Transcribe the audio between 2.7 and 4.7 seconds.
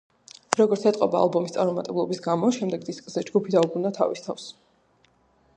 დისკზე ჯგუფი დაუბრუნდა თავის თავს.